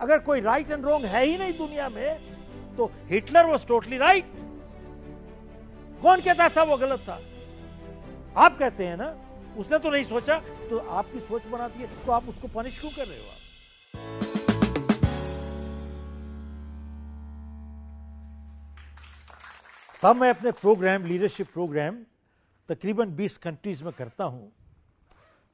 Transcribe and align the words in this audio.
अगर 0.00 0.18
कोई 0.18 0.40
right 0.40 0.70
and 0.70 0.84
wrong 0.84 1.04
है 1.04 1.24
ही 1.24 1.36
नहीं 1.38 1.52
दुनिया 1.58 1.88
में 1.88 2.76
तो 2.76 2.90
हिटलर 3.08 3.46
वॉज़ 3.46 3.66
टोटली 3.66 3.98
राइट 3.98 4.32
कौन 6.02 6.20
कहता 6.20 6.48
था 6.48 6.62
वो 6.62 6.76
गलत 6.76 7.00
था? 7.00 7.20
आप 8.36 8.58
कहते 8.58 8.86
हैं 8.86 8.96
ना, 8.96 9.08
उसने 9.58 9.78
तो 9.78 9.90
नहीं 9.90 10.04
सोचा 10.04 10.38
तो 10.70 10.78
आपकी 10.78 11.20
सोच 11.20 11.46
बनाती 11.46 11.82
है 11.82 11.88
तो 12.06 12.12
आप 12.12 12.28
उसको 12.28 12.48
पनिश 12.48 12.78
क्यों 12.80 12.90
कर 12.90 13.06
रहे 13.06 13.18
हो 13.18 13.24
आप? 13.24 13.38
साहब 19.96 20.16
मैं 20.16 20.30
अपने 20.30 20.50
प्रोग्राम 20.52 21.04
लीडरशिप 21.04 21.52
प्रोग्राम 21.52 21.96
तकरीबन 22.68 23.16
20 23.16 23.36
कंट्रीज़ 23.36 23.82
में 23.84 23.92
करता 23.92 24.24
हूँ। 24.24 24.52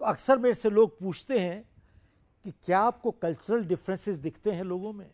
तो 0.01 0.05
अक्सर 0.05 0.39
मेरे 0.39 0.55
से 0.55 0.71
लोग 0.71 0.99
पूछते 1.01 1.39
हैं 1.39 1.65
कि 2.47 2.53
क्या 2.65 2.81
आपको 2.81 3.11
कल्चरल 3.11 3.65
डिफरेंसेस 3.65 4.17
दिखते 4.17 4.51
हैं 4.51 4.65
लोगों 4.65 4.93
में? 4.93 5.11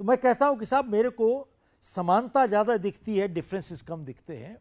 तो 0.00 0.04
मैं 0.04 0.16
कहता 0.18 0.46
हूँ 0.46 0.58
कि 0.58 0.66
साहब, 0.66 0.92
मेरे 0.92 1.10
को 1.10 1.48
समानता 1.84 2.46
ज़्यादा 2.46 2.76
दिखती 2.76 3.16
है 3.18 3.28
डिफरेंसेस 3.28 3.82
कम 3.82 4.04
दिखते 4.04 4.36
हैं। 4.36 4.56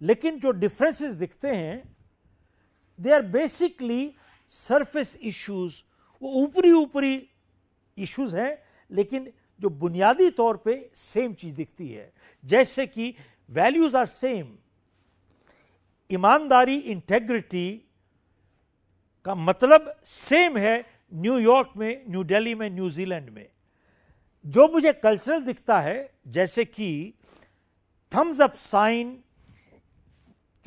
लेकिन 0.00 0.38
जो 0.40 0.50
डिफरेंसेस 0.50 1.14
दिखते 1.14 1.48
हैं 1.48 1.96
they 2.98 3.12
are 3.12 3.22
basically 3.22 4.12
surface 4.48 5.16
issues 5.22 5.80
वो 6.22 6.32
ऊपरी 6.42 6.72
ऊपरी 6.72 7.16
इश्यूज़ 7.96 8.36
हैं, 8.36 8.58
लेकिन 8.90 9.32
जो 9.60 9.68
बुनियादी 9.70 10.28
तौर 10.30 10.56
पे 10.56 10.90
सेम 10.94 11.34
चीज़ 11.34 11.54
दिखती 11.54 11.88
है। 11.88 12.12
जैसे 12.44 12.86
कि 12.86 13.14
वैल्यूज़ 13.50 13.96
आर 13.96 14.06
सेम 14.06 14.56
ईमानदारी 16.10 16.76
इंटेग्रिटी 16.76 17.83
का 19.26 19.34
मतलब 19.34 19.94
सेम 20.04 20.56
है 20.56 20.84
न्यूयॉर्क 21.14 21.72
में 21.76 22.04
न्यू 22.08 22.24
दिल्ली 22.24 22.54
में 22.54 22.68
न्यूजीलैंड 22.70 23.30
में। 23.30 23.46
जो 24.44 24.66
मुझे 24.68 24.92
कल्चरल 24.92 25.40
दिखता 25.40 25.80
है, 25.80 26.10
जैसे 26.28 26.64
कि 26.64 27.14
थम्स 28.12 28.40
अप 28.40 28.52
साइन 28.52 29.18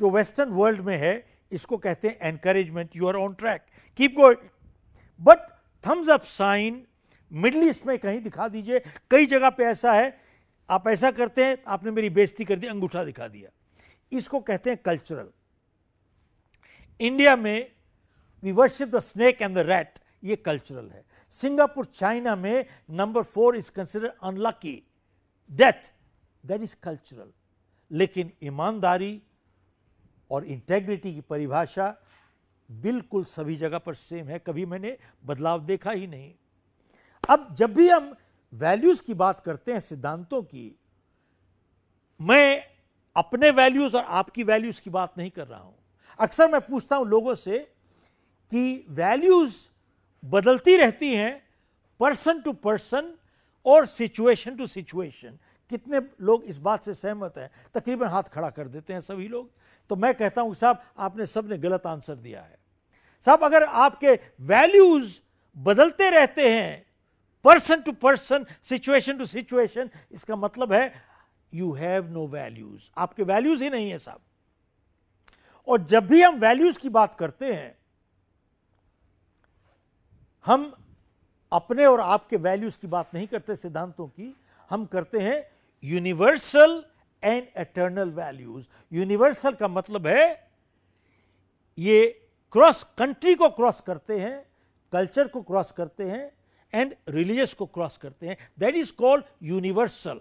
जो 0.00 0.10
वेस्टर्न 0.10 0.50
वर्ल्ड 0.50 0.80
में 0.80 0.96
है, 0.96 1.26
इसको 1.52 1.76
कहते 1.76 2.08
हैं 2.08 2.18
encouragement 2.28 2.96
you 2.96 3.06
are 3.08 3.16
on 3.16 3.34
track 3.34 3.64
keep 3.98 4.14
going 4.16 4.48
but 5.20 5.38
thumbs 5.84 6.08
up 6.08 6.24
sign 6.24 6.84
middle 7.32 7.68
east 7.68 7.86
में 7.86 7.98
कहीं 7.98 8.20
दिखा 8.20 8.48
दीजिए, 8.48 8.80
कई 9.10 9.26
जगह 9.26 9.50
पे 9.50 9.64
ऐसा 9.64 9.92
है, 9.92 10.20
आप 10.68 10.88
ऐसा 10.88 11.10
करते 11.10 11.44
हैं, 11.44 11.56
आपने 11.68 11.90
मेरी 11.90 12.10
बेइज्जती 12.10 12.44
कर 12.44 12.58
दी, 12.58 12.66
अंगूठा 12.66 13.04
दिखा 13.04 13.28
दिया। 13.28 13.50
इसको 14.12 14.40
कहते 14.40 14.70
हैं 14.70 14.78
कल्चरल 14.84 15.28
इंडिया 17.00 17.36
में 17.36 17.70
we 18.42 18.52
worship 18.52 18.88
the 18.88 18.98
snake 19.00 19.42
and 19.42 19.54
the 19.54 19.66
rat 19.66 19.98
ये 20.24 20.36
कल्चरल 20.36 20.88
है। 20.90 21.04
सिंगापुर, 21.32 21.84
चाइना 21.84 22.34
में 22.36 22.64
number 22.90 23.22
four 23.22 23.56
is 23.56 23.70
consider 23.70 24.14
unlucky 24.22 24.82
death 25.50 25.92
that 26.44 26.62
is 26.62 26.76
cultural 26.82 27.32
लेकिन 27.90 28.32
ईमानदारी 28.44 29.22
और 30.30 30.44
इंटेग्रिटी 30.44 31.14
की 31.14 31.20
परिभाषा 31.20 31.94
बिल्कुल 32.70 33.24
सभी 33.24 33.56
जगह 33.56 33.78
पर 33.78 33.94
सेम 33.94 34.26
है। 34.28 34.38
कभी 34.38 34.66
मैंने 34.66 34.96
बदलाव 35.24 35.64
देखा 35.64 35.90
ही 35.90 36.06
नहीं। 36.06 36.32
अब 37.24 37.54
जब 37.54 37.74
भी 37.74 37.88
हम 37.88 38.14
वैल्यूज़ 38.52 39.02
की 39.02 39.14
बात 39.14 39.40
करते 39.40 39.72
हैं, 39.72 39.80
सिद्धांतों 39.80 40.42
की, 40.42 40.78
मैं 42.20 42.64
अपने 43.16 43.50
वैल्यूज़ 43.50 43.96
और 43.96 44.04
आपकी 44.04 44.42
वैल्यूज़ 44.44 44.80
की 44.80 44.90
बात 44.90 45.18
नहीं 45.18 45.30
कर 45.30 45.46
रहा 45.46 45.60
हूँ। 45.60 45.74
अक्सर 46.18 46.50
मैं 46.50 46.60
पूछता 46.60 46.96
हूँ 46.96 47.06
लोगों 47.06 47.34
से 47.34 47.66
कि 48.52 48.84
वैल्यूज़ 48.88 49.68
बदलती 50.24 50.76
रहती 50.76 51.14
हैं 51.14 51.42
पर्सन 52.00 52.40
टू 52.40 52.52
पर्सन 52.52 53.12
और 53.66 53.86
सिचुएशन 53.86 54.56
टू 54.56 54.66
सिचुएशन 54.66 55.38
कितने 55.70 56.00
लोग 56.20 56.44
इस 56.44 56.58
बात 56.58 56.82
से 56.82 56.94
सहमत 56.94 57.38
हैं? 57.38 57.50
तकरीबन 57.74 58.06
हाथ 58.06 58.22
खड़ा 58.22 58.50
कर 58.50 58.68
देते 58.68 58.92
हैं 58.92 59.00
सभी 59.00 59.28
लोग। 59.28 59.50
तो 59.90 59.96
मैं 59.96 60.14
कहता 60.14 60.42
हूँ, 60.42 60.54
साहब, 60.54 60.82
आपने 60.98 61.26
सबने 61.26 61.58
गलत 61.58 61.86
आंसर 61.86 62.14
दिया 62.14 62.40
है। 62.40 62.58
साहब, 63.24 63.44
अगर 63.44 63.64
आपके 63.64 64.14
वैल्यूज़ 64.40 65.20
बदलते 65.56 66.10
रहते 66.10 66.48
हैं 66.48 66.86
person 67.44 67.80
to 67.80 67.92
person 67.92 68.46
situation 68.62 69.18
to 69.18 69.26
situation 69.26 69.90
इसका 70.12 70.36
मतलब 70.36 70.72
है 70.72 70.92
यू 71.54 71.72
हैव 71.72 72.10
नो 72.10 72.26
वैल्यूज़ 72.26 72.90
आपके 72.98 73.22
वैल्यूज़ 73.22 73.62
ही 73.64 73.70
नहीं 73.70 73.90
है, 73.90 73.98
साहब। 73.98 74.20
और 75.68 75.84
जब 75.84 76.06
भी 76.06 76.22
हम 76.22 76.38
वैल्यूज़ 76.38 76.78
की 76.78 76.88
बात 76.88 77.14
करते 77.14 77.52
हैं 77.52 77.77
हम 80.48 80.72
अपने 81.52 81.84
और 81.86 82.00
आपके 82.00 82.36
वैल्यूज़ 82.38 82.78
की 82.80 82.86
बात 82.86 83.14
नहीं 83.14 83.26
करते 83.26 83.54
सिद्धांतों 83.56 84.06
की, 84.06 84.34
हम 84.70 84.84
करते 84.86 85.18
हैं 85.18 85.42
universal 85.84 86.82
and 87.22 87.46
eternal 87.58 88.10
values 88.10 88.68
universal 88.92 89.52
का 89.54 89.68
मतलब 89.68 90.06
है, 90.06 90.48
ये 91.78 92.06
क्रॉस 92.52 92.82
कंट्री 92.98 93.34
को 93.34 93.48
क्रॉस 93.50 93.80
करते 93.80 94.18
हैं 94.18 94.44
कल्चर 94.92 95.28
को 95.28 95.42
क्रॉस 95.42 95.72
करते 95.72 96.04
हैं 96.04 96.30
एंड 96.72 96.94
रिलीजियस 97.08 97.54
को 97.54 97.66
क्रॉस 97.66 97.96
करते 97.96 98.26
हैं. 98.28 98.36
दैट 98.58 98.76
इज़ 98.76 98.92
कॉल्ड 98.98 99.24
यूनिवर्सल 99.42 100.20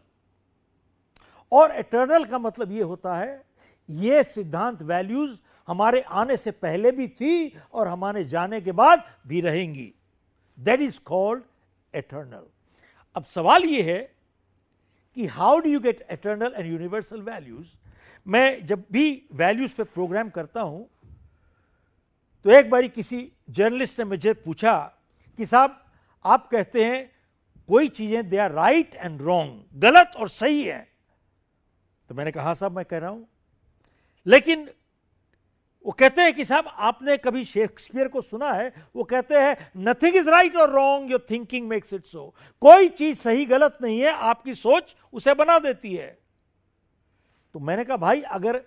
और 1.51 1.71
एटर्नल 1.73 2.25
का 2.25 2.39
मतलब 2.39 2.71
ये 2.71 2.81
होता 2.83 3.15
है, 3.15 3.44
ये 3.89 4.23
सिद्धांत 4.25 4.81
वैल्यूज़ 4.83 5.39
हमारे 5.67 6.01
आने 6.01 6.38
से 6.38 6.51
पहले 6.53 6.91
भी 6.91 7.07
थी 7.09 7.53
और 7.73 7.88
हमारे 7.88 8.23
जाने 8.25 8.59
के 8.61 8.71
बाद 8.73 9.03
भी 9.27 9.41
रहेंगी. 9.41 9.94
दैट 10.57 10.81
इज़ 10.81 11.00
कॉल्ड 11.06 11.44
एटर्नल 11.94 12.45
अब 13.16 13.25
सवाल 13.25 13.63
ये 13.63 13.81
है 13.81 14.00
कि 15.18 15.25
how 15.28 15.59
do 15.59 15.69
you 15.69 15.79
get 15.79 16.06
eternal 16.12 16.53
and 16.57 16.68
universal 16.68 17.22
values 17.22 17.75
मैं 18.25 18.66
जब 18.66 18.84
भी 18.91 19.23
वैल्यूज़ 19.34 19.75
पे 19.75 19.84
प्रोग्राम 19.84 20.29
करता 20.29 20.62
हूँ 20.62 20.88
तो 22.45 22.51
एक 22.51 22.69
बारी 22.69 22.90
किसी 22.90 23.19
जर्नलिस्ट 23.50 24.00
ने 24.00 24.06
मुझे 24.06 24.34
पूछा 24.34 24.78
कि 25.40 25.45
साहब, 25.45 25.84
आप 26.25 26.47
कहते 26.50 26.84
हैं 26.85 27.00
कोई 27.69 27.88
चीज़ें 27.88 28.29
they 28.29 28.38
are 28.38 28.51
right 28.51 28.95
and 28.95 29.22
wrong 29.22 29.79
गलत 29.79 30.12
और 30.18 30.29
सही 30.29 30.63
है। 30.63 30.88
तो 32.09 32.16
मैंने 32.16 32.31
कहा 32.31 32.53
साहब, 32.53 32.75
मैं 32.75 32.85
कह 32.85 32.97
रहा 32.97 33.09
हूँ। 33.09 33.28
लेकिन 34.25 34.69
वो 35.85 35.91
कहते 35.91 36.21
हैं 36.21 36.33
कि 36.33 36.45
साहब, 36.45 36.67
आपने 36.67 37.17
कभी 37.17 37.43
शेक्सपियर 37.45 38.07
को 38.07 38.21
सुना 38.21 38.51
है? 38.51 38.71
वो 38.95 39.03
कहते 39.03 39.35
हैं 39.35 39.71
नथिंग 39.77 40.15
इज़ 40.15 40.29
राइट 40.29 40.55
और 40.55 40.69
wrong 40.69 41.11
your 41.11 41.25
thinking 41.29 41.67
makes 41.67 41.93
it 41.93 42.05
so 42.05 42.33
कोई 42.61 42.88
चीज़ 42.89 43.19
सही 43.19 43.45
गलत 43.45 43.77
नहीं 43.81 43.99
है, 43.99 44.11
आपकी 44.11 44.55
सोच 44.55 44.95
उसे 45.13 45.33
बना 45.33 45.59
देती 45.59 45.95
है। 45.95 46.17
तो 47.55 47.59
मैंने 47.59 47.83
कहा, 47.83 47.97
भाई, 47.97 48.21
अगर 48.21 48.61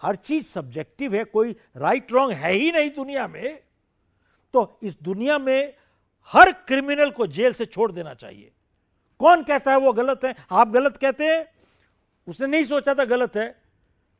हर 0.00 0.16
चीज़ 0.16 0.46
सब्जेक्टिव 0.46 1.14
है, 1.14 1.24
कोई 1.24 1.56
राइट 1.76 2.12
रॉन्ग 2.12 2.32
है 2.32 2.52
ही 2.52 2.72
नहीं 2.72 2.90
दुनिया 2.90 3.26
में 3.28 3.58
तो 4.54 4.78
इस 4.82 4.96
दुनिया 5.02 5.38
में 5.38 5.74
हर 6.30 6.50
क्रिमिनल 6.66 7.10
को 7.10 7.26
जेल 7.26 7.52
से 7.52 7.64
छोड़ 7.64 7.90
देना 7.92 8.14
चाहिए। 8.14 8.52
कौन 9.20 9.42
कहता 9.42 9.70
है 9.70 9.76
वो 9.76 9.92
गलत 9.92 10.24
है? 10.24 10.34
आप 10.50 10.68
गलत 10.68 10.96
कहते 10.96 11.26
हैं? 11.26 11.46
उसने 12.28 12.46
नहीं 12.46 12.64
सोचा 12.64 12.94
था 12.94 13.04
गलत 13.04 13.36
है। 13.36 13.65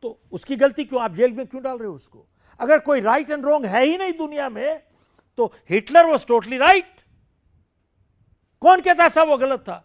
तो 0.03 0.21
उसकी 0.33 0.57
गलती 0.57 0.85
क्यों? 0.85 1.03
आप 1.03 1.15
जेल 1.15 1.33
में 1.33 1.47
क्यों 1.47 1.63
डाल 1.63 1.79
रहे 1.79 1.89
हो 1.89 1.95
उसको? 1.95 2.27
अगर 2.61 2.79
कोई 2.79 3.01
राइट 3.01 3.31
एंड 3.31 3.47
रॉन्ग 3.47 3.67
है 3.67 3.85
ही 3.85 3.97
नहीं 3.99 4.13
दुनिया 4.13 4.49
में 4.49 4.83
तो 5.39 5.53
हिटलर 5.71 6.07
वॉज़ 6.07 6.27
टोटली 6.27 6.59
राइट 6.59 7.01
कौन 8.63 8.81
कहता 8.81 9.09
था 9.09 9.23
वो 9.23 9.37
गलत 9.39 9.61
था? 9.61 9.83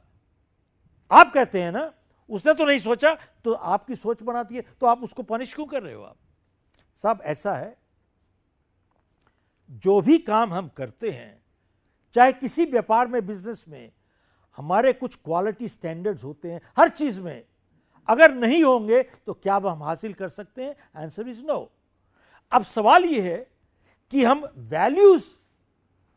आप 1.11 1.33
कहते 1.33 1.61
हैं 1.61 1.71
ना, 1.71 1.91
उसने 2.29 2.53
तो 2.53 2.65
नहीं 2.65 2.79
सोचा 2.79 3.13
तो 3.43 3.53
आपकी 3.53 3.95
सोच 3.95 4.21
बनाती 4.23 4.55
है 4.55 4.61
तो 4.61 4.87
आप 4.87 5.03
उसको 5.03 5.23
पनिश 5.23 5.53
क्यों 5.53 5.65
कर 5.65 5.83
रहे 5.83 5.93
हो 5.93 6.03
आप? 6.03 6.17
साहब, 6.99 7.21
ऐसा 7.21 7.53
है, 7.53 7.77
जो 9.69 9.99
भी 10.01 10.17
काम 10.17 10.53
हम 10.53 10.67
करते 10.67 11.11
हैं, 11.11 11.43
चाहे 12.13 12.31
किसी 12.33 12.65
व्यापार 12.65 13.07
में 13.07 13.25
बिज़नेस 13.27 13.65
में, 13.69 13.91
हमारे 14.57 14.93
कुछ 14.93 15.15
क्वालिटी 15.15 15.67
स्टैंडर्ड्स 15.67 16.23
होते 16.23 16.51
हैं, 16.51 16.61
हर 16.77 16.89
चीज़ 16.89 17.21
में 17.21 17.43
अगर 18.07 18.33
नहीं 18.33 18.63
होंगे 18.63 19.01
तो 19.03 19.33
क्या 19.33 19.55
अब 19.55 19.67
हम 19.67 19.83
हासिल 19.83 20.13
कर 20.13 20.29
सकते 20.29 20.63
हैं? 20.63 20.75
आंसर 20.95 21.27
इज़ 21.27 21.43
नो 21.45 21.71
अब 22.51 22.63
सवाल 22.65 23.05
यह 23.05 23.23
है 23.23 23.47
कि 24.11 24.23
हम 24.23 24.43
वैल्यूज़ 24.69 25.33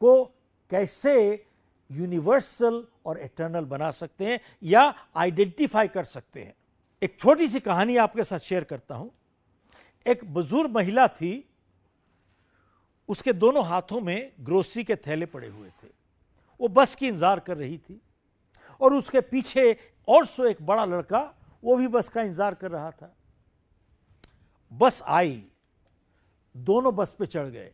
को 0.01 0.25
कैसे 0.71 1.47
यूनिवर्सल 1.91 2.85
और 3.07 3.19
एटर्नल 3.19 3.65
बना 3.65 3.91
सकते 3.91 4.27
हैं 4.27 4.41
या 4.63 4.83
आइडेंटिफाई 5.17 5.89
कर 5.89 6.05
सकते 6.05 6.43
हैं? 6.43 6.55
एक 7.03 7.19
छोटी 7.19 7.49
सी 7.49 7.61
कहानी 7.61 7.97
आपके 7.97 8.25
साथ 8.25 8.39
शेयर 8.41 8.65
करता 8.65 8.95
हूँ। 8.95 9.11
एक 10.07 10.25
बुज़ुर्ग 10.25 10.71
महिला 10.71 11.07
थी, 11.09 11.45
उसके 13.09 13.33
दोनों 13.33 13.65
हाथों 13.67 14.01
में 14.01 14.33
ग्रोसरी 14.41 14.85
के 14.85 14.97
थैले 14.97 15.27
पड़े 15.27 15.49
हुए 15.49 15.69
थे। 15.69 15.89
वो 16.61 16.69
बस 16.69 16.95
की 16.95 17.07
इंतज़ार 17.09 17.41
कर 17.41 17.57
रही 17.57 17.79
थी 17.79 18.01
और 18.81 18.95
उसके 18.95 19.21
पीछे 19.23 19.77
और 20.09 20.27
सो 20.27 20.45
एक 20.45 20.63
बड़ा 20.63 20.85
लड़का 20.85 21.21
वो 21.65 21.77
भी 21.77 21.89
बस 21.89 22.09
का 22.09 22.23
इंतज़ार 22.23 22.55
कर 22.55 22.71
रहा 22.71 22.91
था। 22.91 23.15
बस 24.73 25.03
आई, 25.09 25.43
दोनों 26.55 26.95
बस 26.97 27.15
पे 27.19 27.27
चढ़ 27.27 27.47
गए। 27.49 27.73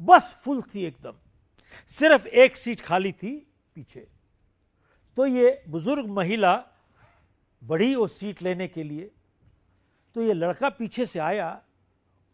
बस 0.00 0.32
फुल 0.44 0.62
थी 0.64 0.84
एकदम। 0.84 1.14
सिर्फ़ 1.90 2.26
एक 2.28 2.56
सीट 2.56 2.80
खाली 2.80 3.12
थी 3.14 3.34
पीछे। 3.76 4.06
तो 5.16 5.26
ये 5.26 5.62
बुज़ुर्ग 5.68 6.08
महिला 6.10 6.54
बढ़ी 7.62 7.94
वो 7.94 8.06
सीट 8.08 8.42
लेने 8.42 8.68
के 8.68 8.82
लिए 8.82 9.10
तो 10.16 10.22
ये 10.22 10.32
लड़का 10.32 10.68
पीछे 10.70 11.06
से 11.06 11.18
आया, 11.20 11.62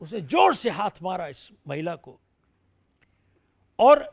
उसे 0.00 0.20
ज़ोर 0.22 0.54
से 0.54 0.70
हाथ 0.70 1.02
मारा 1.02 1.26
इस 1.28 1.48
महिला 1.68 1.94
को। 1.96 2.18
और 3.78 4.04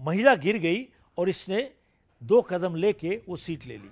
महिला 0.00 0.34
गिर 0.36 0.58
गई 0.58 0.86
और 1.18 1.28
इसने 1.28 1.70
दो 2.22 2.40
कदम 2.42 2.74
लेके 2.76 3.20
वो 3.28 3.36
सीट 3.36 3.66
ले 3.66 3.76
ली। 3.76 3.90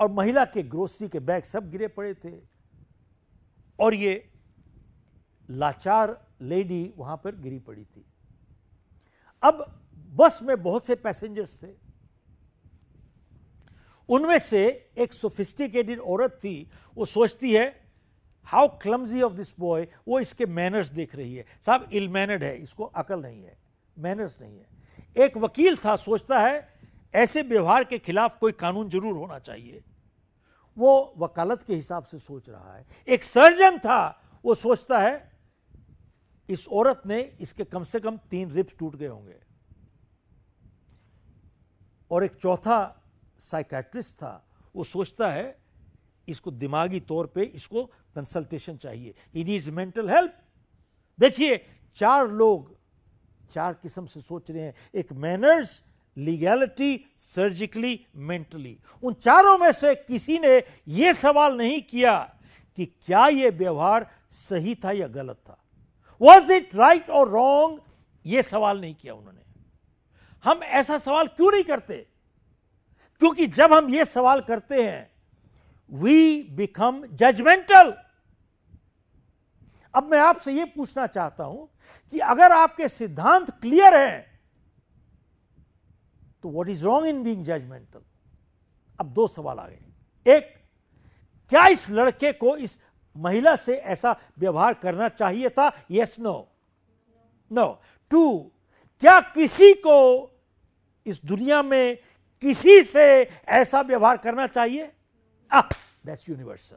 और 0.00 0.10
महिला 0.10 0.44
के 0.46 0.62
ग्रोसरी 0.64 1.08
के 1.08 1.20
बैग 1.20 1.44
सब 1.44 1.70
गिरे 1.70 1.88
पड़े 1.88 2.14
थे। 2.14 2.32
और 3.78 3.94
ये 3.94 4.12
लाचार 5.48 6.16
लेडी 6.42 6.92
वहाँ 6.96 7.16
पर 7.16 7.36
गिरी 7.36 7.58
पड़ी 7.58 7.84
थी। 7.84 8.04
अब 9.42 9.64
बस 10.12 10.38
में 10.42 10.62
बहुत 10.62 10.86
से 10.86 10.94
पैसेंजर्स 10.96 11.56
थे। 11.62 11.68
उनमें 14.08 14.38
से 14.38 14.64
एक 14.98 15.12
सोफिस्टिकेटेड 15.12 16.00
औरत 16.00 16.38
थी। 16.44 16.70
वो 16.96 17.04
सोचती 17.06 17.52
है 17.52 17.68
how 18.48 18.68
clumsy 18.78 19.22
of 19.22 19.32
this 19.32 19.54
boy 19.60 19.86
वो 20.08 20.20
इसके 20.20 20.46
मैनर्स 20.48 20.88
देख 20.90 21.14
रही 21.14 21.34
है। 21.34 21.44
साहब 21.66 21.88
इल 21.92 22.08
मैनर्ड 22.08 22.44
है, 22.44 22.56
इसको 22.56 22.84
अकल 22.84 23.20
नहीं 23.22 23.42
है 23.42 23.56
मैनर्स 23.96 24.40
नहीं 24.40 24.58
है। 24.58 25.24
एक 25.24 25.36
वकील 25.36 25.76
था, 25.76 25.96
सोचता 25.96 26.38
है, 26.38 26.68
ऐसे 27.14 27.42
व्यवहार 27.42 27.84
के 27.84 27.98
खिलाफ 27.98 28.38
कोई 28.38 28.52
कानून 28.54 28.88
ज़रूर 28.90 29.16
होना 29.16 29.38
चाहिए। 29.38 29.82
वो 30.80 31.14
वकालत 31.18 31.62
के 31.62 31.74
हिसाब 31.74 32.04
से 32.04 32.18
सोच 32.18 32.48
रहा 32.48 32.74
है। 32.76 32.86
एक 33.08 33.24
सर्जन 33.24 33.78
था, 33.78 34.22
वो 34.44 34.54
सोचता 34.54 34.98
है, 34.98 35.30
इस 36.48 36.68
औरत 36.68 37.02
ने 37.06 37.20
इसके 37.40 37.64
कम 37.64 37.84
से 37.84 38.00
कम 38.00 38.16
तीन 38.16 38.50
रिप्स 38.50 38.76
टूट 38.78 38.96
गए 38.96 39.06
होंगे। 39.06 39.38
और 42.10 42.24
एक 42.24 42.34
चौथा 42.34 42.78
साइकेट्रिस्ट 43.40 44.16
था, 44.16 44.48
वो 44.76 44.84
सोचता 44.84 45.30
है, 45.30 45.58
इसको 46.28 46.50
दिमागी 46.50 47.00
तौर 47.00 47.26
पे 47.26 47.42
इसको 47.42 47.84
कंसल्टेशन 48.14 48.76
चाहिए। 48.76 49.14
ही 49.34 49.44
नीड्स 49.44 49.68
मेंटल 49.68 50.10
हेल्प 50.10 50.36
देखिए, 51.18 51.56
चार 51.96 52.28
लोग, 52.28 52.76
चार 53.50 53.74
किस्म 53.74 54.06
से 54.06 54.20
सोच 54.20 54.50
रहे 54.50 54.62
हैं। 54.62 54.74
एक 54.94 55.12
मैनर्स 55.12 55.82
लीगैलिटी 56.16 57.14
सर्जिकली 57.16 58.06
मेंटली 58.16 58.78
उन 59.02 59.14
चारों 59.14 59.58
में 59.58 59.72
से 59.72 59.94
किसी 59.94 60.38
ने 60.38 60.62
यह 60.88 61.12
सवाल 61.12 61.56
नहीं 61.56 61.82
किया 61.82 62.34
कि 62.76 62.86
क्या 62.86 63.26
यह 63.26 63.50
व्यवहार 63.50 64.10
सही 64.30 64.74
था 64.74 64.90
या 64.90 65.06
गलत 65.06 65.36
था। 65.36 65.64
वॉज़ 66.20 66.52
इट 66.52 66.74
राइट 66.74 67.10
और 67.10 67.28
रॉन्ग 67.28 67.80
यह 68.26 68.42
सवाल 68.42 68.80
नहीं 68.80 68.94
किया 68.94 69.14
उन्होंने। 69.14 69.40
हम 70.44 70.62
ऐसा 70.62 70.98
सवाल 70.98 71.26
क्यों 71.26 71.52
नहीं 71.52 71.64
करते? 71.64 72.06
क्योंकि 73.18 73.46
जब 73.46 73.72
हम 73.72 73.94
यह 73.94 74.04
सवाल 74.04 74.40
करते 74.40 74.82
हैं 74.82 75.10
वी 75.92 76.42
बिकम 76.42 77.06
जजमेंटल 77.06 77.94
अब 79.94 80.10
मैं 80.10 80.18
आपसे 80.18 80.52
यह 80.52 80.64
पूछना 80.64 81.06
चाहता 81.06 81.44
हूँ 81.44 81.68
कि 82.10 82.18
अगर 82.18 82.52
आपके 82.52 82.88
सिद्धांत 82.88 83.50
क्लियर 83.50 83.94
हैं 83.94 84.29
तो 86.44 86.50
what 86.50 86.68
is 86.68 86.84
wrong 86.84 87.06
in 87.06 87.22
being 87.22 87.44
judgemental 87.44 88.00
अब 88.98 89.12
दो 89.14 89.26
सवाल 89.28 89.58
आ 89.58 89.66
गए। 89.68 90.32
एक, 90.34 90.54
क्या 91.50 91.66
इस 91.66 91.88
लड़के 91.90 92.32
को 92.32 92.56
इस 92.56 92.78
महिला 93.16 93.54
से 93.56 93.76
ऐसा 93.76 94.16
व्यवहार 94.38 94.74
करना 94.74 95.08
चाहिए 95.08 95.48
था? 95.48 95.70
यस 95.90 96.18
नो 96.20 96.48
नो 97.50 97.82
टू 98.10 98.52
क्या 99.02 99.20
किसी 99.34 99.72
को 99.74 99.96
इस 101.06 101.24
दुनिया 101.24 101.62
में 101.62 101.96
किसी 102.42 102.82
से 102.84 103.06
ऐसा 103.48 103.80
व्यवहार 103.80 104.16
करना 104.16 104.46
चाहिए? 104.46 104.86
That's 106.06 106.28
universal 106.28 106.76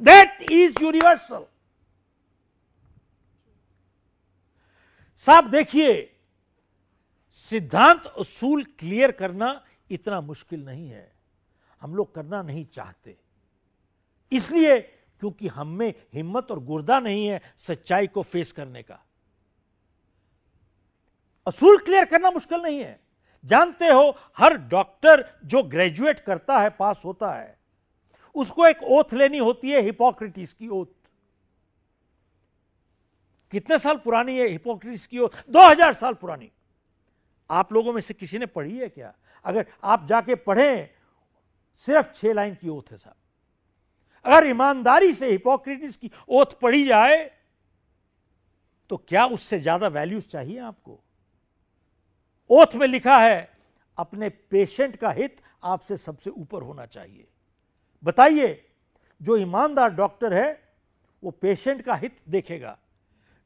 that 0.00 0.42
is 0.42 0.82
universal 0.82 1.46
साहब, 5.20 5.48
देखिए 5.50 6.09
सिद्धांत 7.40 8.06
उसूल 8.06 8.64
क्लियर 8.64 9.12
करना 9.12 9.64
इतना 9.90 10.20
मुश्किल 10.20 10.64
नहीं 10.64 10.88
है। 10.88 11.14
हम 11.80 11.94
लोग 11.94 12.14
करना 12.14 12.42
नहीं 12.42 12.66
चाहते। 12.66 13.18
इसलिए 14.32 14.80
क्योंकि 15.20 15.48
हम 15.48 15.68
में 15.68 15.94
हिम्मत 16.14 16.50
और 16.50 16.60
गुर्दा 16.60 17.00
नहीं 17.00 17.26
है 17.26 17.40
सच्चाई 17.56 18.06
को 18.06 18.22
फेस 18.22 18.52
करने 18.52 18.82
का। 18.82 19.04
असूल 21.46 21.78
क्लियर 21.78 22.04
करना 22.04 22.30
मुश्किल 22.30 22.60
नहीं 22.60 22.80
है। 22.80 23.00
जानते 23.44 23.86
हो, 23.86 24.16
हर 24.38 24.56
डॉक्टर 24.56 25.40
जो 25.44 25.62
ग्रेजुएट 25.62 26.20
करता 26.20 26.58
है, 26.58 26.70
पास 26.70 27.02
होता 27.04 27.32
है, 27.32 27.58
उसको 28.34 28.66
एक 28.66 28.82
ओथ 28.82 29.12
लेनी 29.12 29.38
होती 29.38 29.70
है 29.70 29.80
हिपोक्रेटिस 29.80 30.52
की 30.52 30.68
ओथ। 30.68 30.86
कितने 33.50 33.78
साल 33.78 33.96
पुरानी 33.96 34.38
है 34.38 34.48
हिपोक्रेटिस 34.48 35.06
की 35.06 35.18
ओथ? 35.18 35.50
2000 35.50 35.94
साल 35.94 36.14
पुरानी। 36.14 36.52
आप 37.50 37.72
लोगों 37.72 37.92
में 37.92 38.00
से 38.00 38.14
किसी 38.14 38.38
ने 38.38 38.46
पढ़ी 38.46 38.78
है 38.78 38.88
क्या? 38.88 39.12
अगर 39.44 39.66
आप 39.84 40.06
जाके 40.06 40.34
पढ़ें, 40.36 40.88
सिर्फ़ 41.80 42.12
छह 42.12 42.32
लाइन 42.32 42.54
की 42.54 42.68
ओथ 42.68 42.90
है 42.92 42.96
साहब। 42.96 43.16
अगर 44.24 44.46
ईमानदारी 44.46 45.12
से 45.12 45.30
हिपोक्रेटिस 45.30 45.96
की 45.96 46.10
ओथ 46.28 46.58
पढ़ी 46.62 46.84
जाए 46.86 47.30
तो 48.90 48.96
क्या 48.98 49.24
उससे 49.26 49.58
ज़्यादा 49.58 49.88
वैल्यूज़ 49.88 50.26
चाहिए 50.26 50.58
आपको? 50.60 50.98
ओथ 52.50 52.74
में 52.74 52.86
लिखा 52.86 53.18
है, 53.18 53.48
अपने 53.98 54.28
पेशेंट 54.28 54.96
का 54.96 55.10
हित 55.10 55.40
आपसे 55.64 55.96
सबसे 55.96 56.30
ऊपर 56.30 56.62
होना 56.62 56.86
चाहिए। 56.86 57.26
बताइए, 58.04 58.64
जो 59.20 59.36
ईमानदार 59.36 59.90
डॉक्टर 59.90 60.34
है, 60.34 60.60
वो 61.22 61.30
पेशेंट 61.32 61.82
का 61.82 61.94
हित 61.94 62.16
देखेगा। 62.28 62.76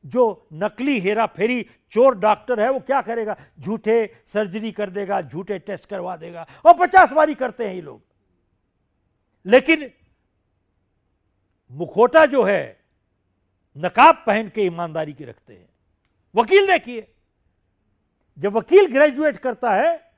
जो 0.07 0.49
नकली 0.53 1.01
हेरा 1.01 1.27
फेरी 1.27 1.67
चोर 1.91 2.19
डॉक्टर 2.19 2.61
है, 2.61 2.71
वो 2.71 2.81
क्या 2.81 3.03
करेगा? 3.03 3.37
झूठे 3.61 4.23
सर्जरी 4.27 4.73
कर 4.73 4.91
देगा, 4.91 5.21
झूठे 5.21 5.59
टेस्ट 5.59 5.87
करवा 5.87 6.17
देगा 6.17 6.47
और 6.65 6.75
पचास 6.79 7.13
बारी 7.13 7.35
करते 7.35 7.69
हैं 7.69 7.75
ये 7.75 7.83
लोग। 7.83 8.03
लेकिन 9.47 9.91
मुखोटा 11.71 12.27
जो 12.27 12.43
है, 12.43 12.85
नकाब 13.77 14.25
पहन 14.27 14.49
के 14.49 14.63
ईमानदारी 14.63 15.13
की 15.13 15.25
रखते 15.25 15.55
हैं। 15.55 15.69
वकील 16.35 16.67
देखिए, 16.67 17.15
जब 18.39 18.53
वकील 18.53 18.87
ग्रेजुएट 18.93 19.37
करता 19.37 19.75
है, 19.75 20.13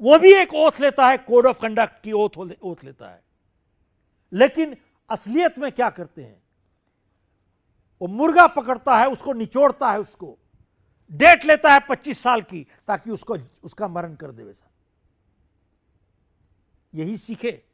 वो 0.00 0.18
भी 0.18 0.34
एक 0.34 0.54
ओथ 0.54 0.80
लेता 0.80 1.06
है, 1.06 1.18
कोड 1.18 1.46
ऑफ़ 1.46 1.60
कंडक्ट 1.60 2.02
की 2.02 2.12
ओथ 2.12 2.30
ओथ 2.62 2.84
लेता 2.84 3.08
है। 3.08 3.22
लेकिन 4.32 4.76
असलियत 5.10 5.58
में 5.58 5.72
क्या 5.72 5.90
करते 5.90 6.22
हैं? 6.22 6.41
वो 8.02 8.08
मुर्गा 8.08 8.46
पकड़ता 8.46 8.96
है, 8.96 9.08
उसको 9.08 9.32
निचोड़ता 9.32 9.90
है 9.92 10.00
उसको। 10.00 10.38
डेट 11.12 11.44
लेता 11.44 11.72
है 11.72 11.80
25 11.80 12.22
साल 12.22 12.42
की, 12.42 12.66
ताकि 12.86 13.10
उसको, 13.10 13.36
उसका 13.62 13.88
मरण 13.88 14.14
कर 14.14 14.30
दे 14.32 14.44
वैसा 14.44 14.70
यही 16.94 17.16
सीखे। 17.16 17.64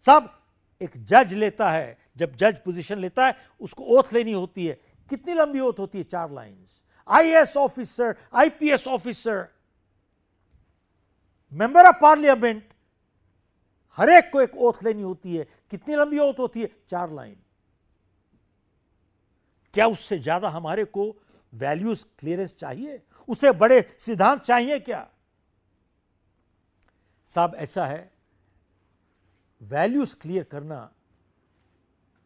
सब 0.00 0.42
एक 0.82 1.04
जज 1.04 1.34
लेता 1.34 1.70
है, 1.70 1.98
जब 2.16 2.36
जज 2.36 2.58
पोजीशन 2.64 2.98
लेता 2.98 3.26
है, 3.26 3.36
उसको 3.60 3.84
ओथ 3.84 4.12
लेनी 4.12 4.32
होती 4.32 4.66
है। 4.66 4.80
कितनी 5.10 5.34
लंबी 5.34 5.60
ओथ 5.60 5.78
होती 5.78 5.98
है? 5.98 6.04
चार 6.04 6.30
lines 6.30 6.82
IAS 7.08 7.56
officer 7.56 8.16
IPS 8.34 8.88
officer 8.88 9.48
member 11.52 11.86
of 11.86 11.96
parliament 12.02 12.64
हर 13.96 14.10
एक 14.10 14.30
को 14.32 14.40
एक 14.40 14.56
ओथ 14.56 14.84
लेनी 14.84 15.02
होती 15.02 15.36
है। 15.36 15.46
कितनी 15.70 15.96
लंबी 15.96 16.18
ओथ 16.18 16.34
होती 16.38 16.62
है? 16.62 16.70
चार 16.88 17.10
लाइन 17.10 17.36
क्या 19.74 19.86
उससे 19.88 20.18
ज़्यादा 20.18 20.48
हमारे 20.48 20.84
को 20.86 21.04
वैल्यूज़ 21.52 22.04
क्लियरेंस 22.18 22.54
चाहिए? 22.54 23.00
उसे 23.28 23.52
बड़े 23.52 23.80
सिद्धांत 23.98 24.40
चाहिए 24.40 24.78
क्या? 24.80 25.08
साहब, 27.30 27.54
ऐसा 27.54 27.86
है 27.86 28.10
वैल्यूज़ 29.60 30.14
क्लियर 30.16 30.44
करना 30.44 30.90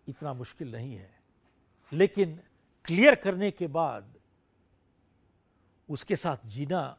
इतना 0.06 0.32
मुश्किल 0.34 0.70
नहीं 0.72 0.94
है, 0.94 1.10
लेकिन 1.92 2.38
क्लियर 2.86 3.14
करने 3.14 3.50
के 3.50 3.66
बाद 3.68 4.12
उसके 5.88 6.16
साथ 6.16 6.46
जीना 6.46 6.96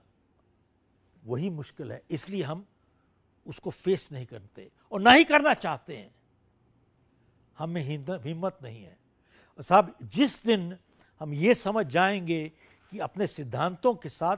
वही 1.24 1.50
मुश्किल 1.52 1.92
है, 1.92 2.02
इसलिए 2.12 2.44
हम 2.44 2.66
उसको 3.46 3.70
फेस 3.70 4.10
नहीं 4.12 4.26
करते 4.26 4.70
और 4.92 5.02
ना 5.02 5.12
ही 5.12 5.24
करना 5.24 5.54
चाहते 5.56 5.98
हैं। 5.98 6.14
हमें 7.58 7.82
हिम्मत 7.84 8.58
नहीं 8.64 8.84
है। 8.84 8.98
साहब, 9.64 9.96
जिस 10.04 10.46
दिन 10.46 10.78
हम 11.20 11.34
ये 11.34 11.56
समझ 11.56 11.86
जाएँगे 11.86 12.52
कि 12.92 13.00
अपने 13.00 13.28
सिद्धांतों 13.28 13.94
के 13.96 14.10
साथ 14.10 14.38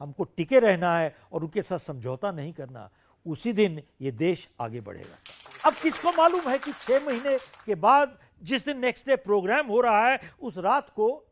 हमको 0.00 0.24
टिके 0.24 0.60
रहना 0.60 0.98
है 0.98 1.14
और 1.32 1.42
उनके 1.42 1.62
साथ 1.62 1.78
समझौता 1.78 2.30
नहीं 2.30 2.52
करना, 2.52 2.90
उसी 3.26 3.52
दिन 3.52 3.82
ये 4.00 4.10
देश 4.10 4.48
आगे 4.60 4.80
बढ़ेगा। 4.80 5.16
अब 5.64 5.74
किसको 5.74 6.12
मालूम 6.12 6.48
है 6.48 6.58
कि 6.58 6.72
छह 6.72 7.06
महीने 7.06 7.38
के 7.38 7.74
बाद 7.74 8.18
जिस 8.42 8.64
दिन 8.64 8.78
नेक्स्ट 8.78 9.06
डे 9.06 9.16
प्रोग्राम 9.16 9.66
हो 9.66 9.80
रहा 9.80 10.06
है, 10.08 10.20
उस 10.40 10.58
रात 10.58 10.90
को 10.90 11.26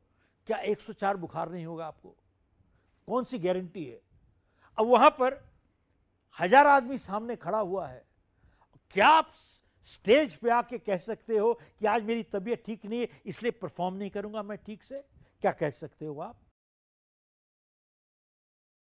क्या 0.47 0.59
104 0.59 1.17
बुखार 1.17 1.51
नहीं 1.51 1.67
होगा 1.67 1.87
आपको? 1.87 2.17
कौन 3.09 3.25
सी 3.25 3.39
गारंटी 3.39 3.85
है? 3.85 4.01
अब 4.79 4.87
वहाँ 4.87 5.11
पर 5.11 5.51
हज़ार 6.41 6.67
आदमी 6.67 6.99
सामने 6.99 7.37
खड़ा 7.37 7.59
हुआ 7.59 7.87
है। 7.87 8.05
क्या 8.91 9.09
आप 9.09 9.33
स्टेज 9.87 10.35
पे 10.37 10.51
आके 10.51 10.79
कह 10.79 10.97
सकते 10.97 11.37
हो 11.37 11.53
कि 11.79 11.87
आज 11.87 12.05
मेरी 12.05 12.23
तबीयत 12.23 12.63
ठीक 12.67 12.87
नहीं 12.87 13.01
है, 13.01 13.09
इसलिए 13.27 13.53
परफॉर्म 13.53 13.95
नहीं 13.97 14.11
करूँगा 14.11 14.43
मैं 14.43 14.59
ठीक 14.67 14.83
से? 14.83 15.03
क्या 15.43 15.53
कह 15.53 15.71
सकते 15.71 16.07
हो 16.07 16.19
आप? 16.21 16.39